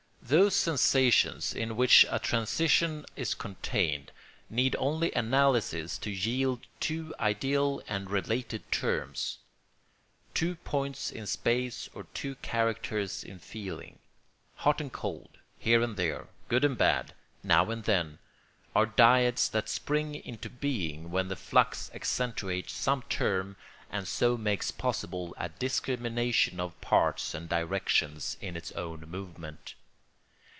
]Those 0.31 0.55
sensations 0.55 1.53
in 1.53 1.75
which 1.75 2.05
a 2.09 2.17
transition 2.17 3.05
is 3.17 3.33
contained 3.33 4.13
need 4.49 4.77
only 4.79 5.11
analysis 5.11 5.97
to 5.97 6.09
yield 6.09 6.67
two 6.79 7.13
ideal 7.19 7.81
and 7.85 8.09
related 8.09 8.71
terms—two 8.71 10.55
points 10.63 11.11
in 11.11 11.27
space 11.27 11.89
or 11.93 12.05
two 12.13 12.35
characters 12.35 13.25
in 13.25 13.39
feeling. 13.39 13.99
Hot 14.55 14.79
and 14.79 14.93
cold, 14.93 15.31
here 15.59 15.81
and 15.81 15.97
there, 15.97 16.27
good 16.47 16.63
and 16.63 16.77
bad, 16.77 17.13
now 17.43 17.69
and 17.69 17.83
then, 17.83 18.17
are 18.73 18.85
dyads 18.85 19.51
that 19.51 19.67
spring 19.67 20.15
into 20.15 20.49
being 20.49 21.11
when 21.11 21.27
the 21.27 21.35
flux 21.35 21.91
accentuates 21.93 22.71
some 22.71 23.01
term 23.09 23.57
and 23.89 24.07
so 24.07 24.37
makes 24.37 24.71
possible 24.71 25.35
a 25.37 25.49
discrimination 25.49 26.61
of 26.61 26.79
parts 26.79 27.33
and 27.33 27.49
directions 27.49 28.37
in 28.39 28.55
its 28.55 28.71
own 28.73 29.01
movement. 29.01 29.75